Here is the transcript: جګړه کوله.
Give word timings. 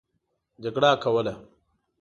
جګړه 0.63 0.91
کوله. 1.03 1.33